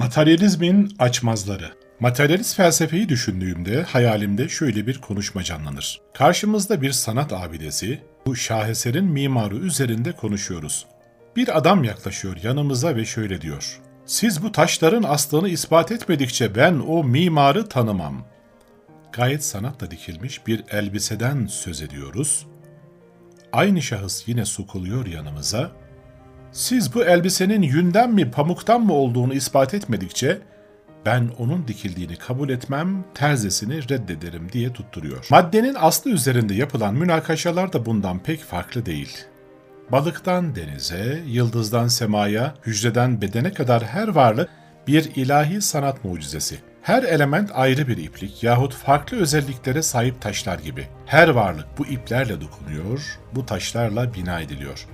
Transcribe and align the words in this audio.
Materyalizmin 0.00 0.96
açmazları. 0.98 1.72
Materyalist 2.00 2.56
felsefeyi 2.56 3.08
düşündüğümde 3.08 3.82
hayalimde 3.82 4.48
şöyle 4.48 4.86
bir 4.86 5.00
konuşma 5.00 5.42
canlanır. 5.42 6.00
Karşımızda 6.14 6.82
bir 6.82 6.92
sanat 6.92 7.32
abidesi, 7.32 8.00
bu 8.26 8.36
şaheserin 8.36 9.04
mimarı 9.04 9.56
üzerinde 9.56 10.12
konuşuyoruz. 10.12 10.86
Bir 11.36 11.58
adam 11.58 11.84
yaklaşıyor 11.84 12.36
yanımıza 12.42 12.96
ve 12.96 13.04
şöyle 13.04 13.40
diyor. 13.40 13.80
Siz 14.06 14.42
bu 14.42 14.52
taşların 14.52 15.02
aslını 15.02 15.48
ispat 15.48 15.92
etmedikçe 15.92 16.54
ben 16.54 16.74
o 16.88 17.04
mimarı 17.04 17.68
tanımam. 17.68 18.26
Gayet 19.12 19.44
sanatla 19.44 19.90
dikilmiş 19.90 20.46
bir 20.46 20.64
elbiseden 20.70 21.46
söz 21.46 21.82
ediyoruz. 21.82 22.46
Aynı 23.52 23.82
şahıs 23.82 24.28
yine 24.28 24.44
sokuluyor 24.44 25.06
yanımıza 25.06 25.70
siz 26.52 26.94
bu 26.94 27.04
elbisenin 27.04 27.62
yünden 27.62 28.10
mi 28.12 28.30
pamuktan 28.30 28.80
mı 28.80 28.92
olduğunu 28.92 29.34
ispat 29.34 29.74
etmedikçe 29.74 30.38
ben 31.06 31.30
onun 31.38 31.68
dikildiğini 31.68 32.16
kabul 32.16 32.48
etmem, 32.48 33.04
terzesini 33.14 33.88
reddederim 33.88 34.52
diye 34.52 34.72
tutturuyor. 34.72 35.26
Maddenin 35.30 35.76
aslı 35.78 36.10
üzerinde 36.10 36.54
yapılan 36.54 36.94
münakaşalar 36.94 37.72
da 37.72 37.86
bundan 37.86 38.18
pek 38.18 38.40
farklı 38.40 38.86
değil. 38.86 39.18
Balıktan 39.92 40.54
denize, 40.54 41.22
yıldızdan 41.26 41.88
semaya, 41.88 42.54
hücreden 42.66 43.22
bedene 43.22 43.52
kadar 43.52 43.82
her 43.82 44.08
varlık 44.08 44.48
bir 44.86 45.10
ilahi 45.16 45.60
sanat 45.60 46.04
mucizesi. 46.04 46.58
Her 46.82 47.02
element 47.02 47.50
ayrı 47.54 47.88
bir 47.88 47.96
iplik 47.96 48.42
yahut 48.42 48.74
farklı 48.74 49.16
özelliklere 49.16 49.82
sahip 49.82 50.20
taşlar 50.20 50.58
gibi. 50.58 50.88
Her 51.06 51.28
varlık 51.28 51.66
bu 51.78 51.86
iplerle 51.86 52.40
dokunuyor, 52.40 53.18
bu 53.34 53.46
taşlarla 53.46 54.14
bina 54.14 54.40
ediliyor. 54.40 54.86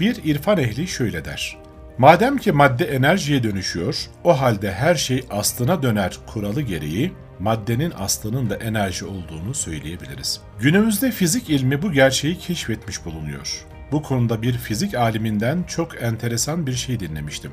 Bir 0.00 0.24
irfan 0.24 0.58
ehli 0.58 0.88
şöyle 0.88 1.24
der. 1.24 1.58
Madem 1.98 2.38
ki 2.38 2.52
madde 2.52 2.84
enerjiye 2.84 3.42
dönüşüyor, 3.42 4.06
o 4.24 4.40
halde 4.40 4.72
her 4.72 4.94
şey 4.94 5.24
aslına 5.30 5.82
döner 5.82 6.18
kuralı 6.26 6.62
gereği 6.62 7.12
maddenin 7.38 7.92
aslının 7.98 8.50
da 8.50 8.56
enerji 8.56 9.04
olduğunu 9.04 9.54
söyleyebiliriz. 9.54 10.40
Günümüzde 10.60 11.10
fizik 11.10 11.50
ilmi 11.50 11.82
bu 11.82 11.92
gerçeği 11.92 12.38
keşfetmiş 12.38 13.04
bulunuyor. 13.04 13.66
Bu 13.92 14.02
konuda 14.02 14.42
bir 14.42 14.52
fizik 14.52 14.94
aliminden 14.94 15.62
çok 15.62 16.02
enteresan 16.02 16.66
bir 16.66 16.72
şey 16.72 17.00
dinlemiştim. 17.00 17.52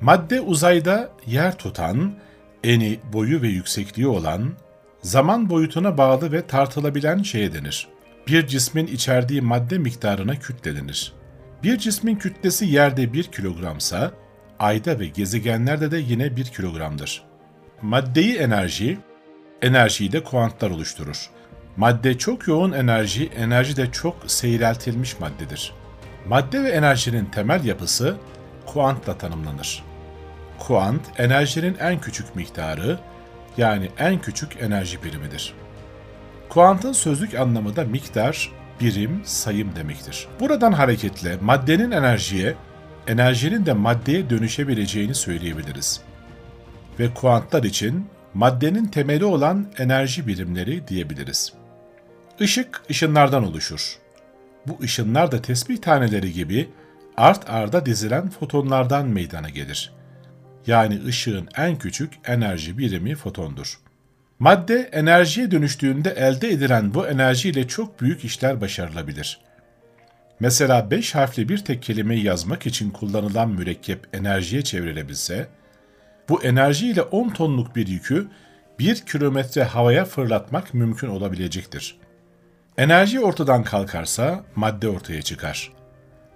Madde 0.00 0.40
uzayda 0.40 1.10
yer 1.26 1.58
tutan, 1.58 2.14
eni, 2.64 2.98
boyu 3.12 3.42
ve 3.42 3.48
yüksekliği 3.48 4.08
olan, 4.08 4.52
zaman 5.02 5.50
boyutuna 5.50 5.98
bağlı 5.98 6.32
ve 6.32 6.46
tartılabilen 6.46 7.22
şeye 7.22 7.52
denir. 7.52 7.88
Bir 8.28 8.46
cismin 8.46 8.86
içerdiği 8.86 9.40
madde 9.40 9.78
miktarına 9.78 10.36
kütle 10.38 10.76
denir. 10.76 11.12
Bir 11.64 11.78
cismin 11.78 12.16
kütlesi 12.16 12.66
yerde 12.66 13.12
1 13.12 13.24
kilogramsa, 13.24 14.12
ayda 14.58 15.00
ve 15.00 15.06
gezegenlerde 15.06 15.90
de 15.90 15.98
yine 15.98 16.36
1 16.36 16.44
kilogramdır. 16.44 17.24
Maddeyi 17.82 18.36
enerji, 18.36 18.98
enerjiyi 19.62 20.12
de 20.12 20.24
kuantlar 20.24 20.70
oluşturur. 20.70 21.30
Madde 21.76 22.18
çok 22.18 22.48
yoğun 22.48 22.72
enerji, 22.72 23.30
enerji 23.36 23.76
de 23.76 23.92
çok 23.92 24.16
seyreltilmiş 24.26 25.20
maddedir. 25.20 25.72
Madde 26.28 26.62
ve 26.62 26.68
enerjinin 26.68 27.24
temel 27.24 27.64
yapısı 27.64 28.16
kuantla 28.66 29.18
tanımlanır. 29.18 29.84
Kuant, 30.58 31.02
enerjinin 31.18 31.76
en 31.80 32.00
küçük 32.00 32.36
miktarı, 32.36 32.98
yani 33.56 33.88
en 33.98 34.20
küçük 34.20 34.62
enerji 34.62 35.02
birimidir. 35.04 35.54
Kuantın 36.48 36.92
sözlük 36.92 37.34
anlamı 37.34 37.76
da 37.76 37.84
miktar, 37.84 38.52
birim, 38.80 39.20
sayım 39.24 39.76
demektir. 39.76 40.26
Buradan 40.40 40.72
hareketle 40.72 41.36
maddenin 41.36 41.90
enerjiye, 41.90 42.54
enerjinin 43.06 43.66
de 43.66 43.72
maddeye 43.72 44.30
dönüşebileceğini 44.30 45.14
söyleyebiliriz. 45.14 46.00
Ve 46.98 47.14
kuantlar 47.14 47.62
için 47.62 48.06
maddenin 48.34 48.86
temeli 48.86 49.24
olan 49.24 49.66
enerji 49.78 50.26
birimleri 50.26 50.88
diyebiliriz. 50.88 51.52
Işık 52.40 52.82
ışınlardan 52.90 53.44
oluşur. 53.44 53.98
Bu 54.66 54.78
ışınlar 54.82 55.32
da 55.32 55.42
tesbih 55.42 55.78
taneleri 55.78 56.32
gibi 56.32 56.68
art 57.16 57.50
arda 57.50 57.86
dizilen 57.86 58.30
fotonlardan 58.30 59.08
meydana 59.08 59.48
gelir. 59.48 59.92
Yani 60.66 61.04
ışığın 61.06 61.48
en 61.56 61.76
küçük 61.76 62.12
enerji 62.26 62.78
birimi 62.78 63.14
fotondur. 63.14 63.78
Madde 64.38 64.90
enerjiye 64.92 65.50
dönüştüğünde 65.50 66.10
elde 66.10 66.48
edilen 66.48 66.94
bu 66.94 67.06
enerjiyle 67.06 67.68
çok 67.68 68.00
büyük 68.00 68.24
işler 68.24 68.60
başarılabilir. 68.60 69.40
Mesela 70.40 70.90
5 70.90 71.14
harfli 71.14 71.48
bir 71.48 71.58
tek 71.58 71.82
kelimeyi 71.82 72.24
yazmak 72.24 72.66
için 72.66 72.90
kullanılan 72.90 73.50
mürekkep 73.50 74.06
enerjiye 74.12 74.62
çevrilebilse, 74.62 75.48
bu 76.28 76.42
enerjiyle 76.42 77.02
10 77.02 77.28
tonluk 77.28 77.76
bir 77.76 77.86
yükü 77.86 78.28
1 78.78 78.96
kilometre 78.96 79.64
havaya 79.64 80.04
fırlatmak 80.04 80.74
mümkün 80.74 81.08
olabilecektir. 81.08 81.98
Enerji 82.78 83.20
ortadan 83.20 83.64
kalkarsa 83.64 84.44
madde 84.56 84.88
ortaya 84.88 85.22
çıkar. 85.22 85.72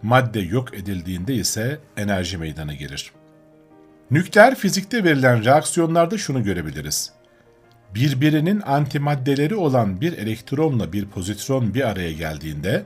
Madde 0.02 0.40
yok 0.40 0.74
edildiğinde 0.74 1.34
ise 1.34 1.78
enerji 1.96 2.38
meydana 2.38 2.74
gelir. 2.74 3.12
Nükleer 4.10 4.54
fizikte 4.54 5.04
verilen 5.04 5.44
reaksiyonlarda 5.44 6.18
şunu 6.18 6.42
görebiliriz 6.42 7.17
birbirinin 7.94 8.62
antimaddeleri 8.66 9.54
olan 9.54 10.00
bir 10.00 10.12
elektronla 10.12 10.92
bir 10.92 11.06
pozitron 11.06 11.74
bir 11.74 11.88
araya 11.88 12.12
geldiğinde 12.12 12.82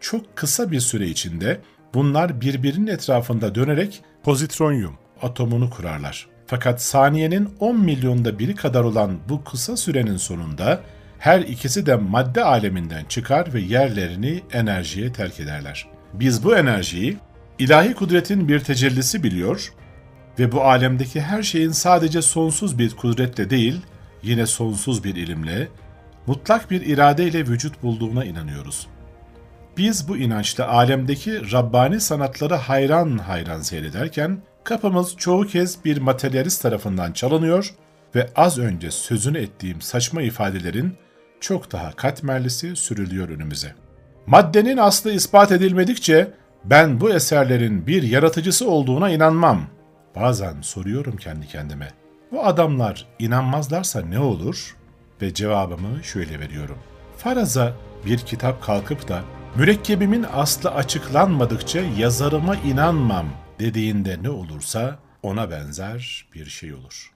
çok 0.00 0.36
kısa 0.36 0.70
bir 0.70 0.80
süre 0.80 1.06
içinde 1.06 1.60
bunlar 1.94 2.40
birbirinin 2.40 2.86
etrafında 2.86 3.54
dönerek 3.54 4.02
pozitronyum 4.22 4.94
atomunu 5.22 5.70
kurarlar. 5.70 6.26
Fakat 6.46 6.82
saniyenin 6.82 7.48
10 7.60 7.80
milyonda 7.80 8.38
biri 8.38 8.54
kadar 8.54 8.84
olan 8.84 9.18
bu 9.28 9.44
kısa 9.44 9.76
sürenin 9.76 10.16
sonunda 10.16 10.80
her 11.18 11.40
ikisi 11.40 11.86
de 11.86 11.96
madde 11.96 12.44
aleminden 12.44 13.04
çıkar 13.04 13.54
ve 13.54 13.60
yerlerini 13.60 14.42
enerjiye 14.52 15.12
terk 15.12 15.40
ederler. 15.40 15.86
Biz 16.12 16.44
bu 16.44 16.56
enerjiyi 16.56 17.16
ilahi 17.58 17.94
kudretin 17.94 18.48
bir 18.48 18.60
tecellisi 18.60 19.22
biliyor 19.22 19.72
ve 20.38 20.52
bu 20.52 20.62
alemdeki 20.62 21.20
her 21.20 21.42
şeyin 21.42 21.70
sadece 21.70 22.22
sonsuz 22.22 22.78
bir 22.78 22.90
kudretle 22.90 23.50
değil, 23.50 23.80
yine 24.22 24.46
sonsuz 24.46 25.04
bir 25.04 25.14
ilimle, 25.14 25.68
mutlak 26.26 26.70
bir 26.70 26.80
iradeyle 26.80 27.46
vücut 27.46 27.82
bulduğuna 27.82 28.24
inanıyoruz. 28.24 28.86
Biz 29.76 30.08
bu 30.08 30.16
inançla 30.16 30.68
alemdeki 30.68 31.52
Rabbani 31.52 32.00
sanatları 32.00 32.54
hayran 32.54 33.18
hayran 33.18 33.60
seyrederken, 33.60 34.38
kapımız 34.64 35.16
çoğu 35.16 35.46
kez 35.46 35.84
bir 35.84 35.98
materyalist 35.98 36.62
tarafından 36.62 37.12
çalınıyor 37.12 37.74
ve 38.14 38.30
az 38.36 38.58
önce 38.58 38.90
sözünü 38.90 39.38
ettiğim 39.38 39.80
saçma 39.80 40.22
ifadelerin 40.22 40.94
çok 41.40 41.72
daha 41.72 41.92
katmerlisi 41.92 42.76
sürülüyor 42.76 43.28
önümüze. 43.28 43.74
Maddenin 44.26 44.76
aslı 44.76 45.12
ispat 45.12 45.52
edilmedikçe 45.52 46.32
ben 46.64 47.00
bu 47.00 47.10
eserlerin 47.10 47.86
bir 47.86 48.02
yaratıcısı 48.02 48.70
olduğuna 48.70 49.10
inanmam. 49.10 49.66
Bazen 50.16 50.60
soruyorum 50.60 51.16
kendi 51.16 51.46
kendime. 51.46 52.01
Bu 52.32 52.44
adamlar 52.44 53.06
inanmazlarsa 53.18 54.00
ne 54.00 54.18
olur? 54.18 54.76
Ve 55.22 55.34
cevabımı 55.34 56.04
şöyle 56.04 56.40
veriyorum. 56.40 56.78
Faraza 57.16 57.72
bir 58.06 58.18
kitap 58.18 58.62
kalkıp 58.62 59.08
da 59.08 59.22
mürekkebimin 59.56 60.26
aslı 60.32 60.70
açıklanmadıkça 60.70 61.80
yazarıma 61.80 62.56
inanmam 62.56 63.26
dediğinde 63.58 64.22
ne 64.22 64.30
olursa 64.30 64.98
ona 65.22 65.50
benzer 65.50 66.26
bir 66.34 66.46
şey 66.46 66.74
olur. 66.74 67.12